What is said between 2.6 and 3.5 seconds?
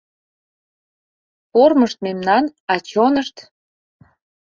а чонышт?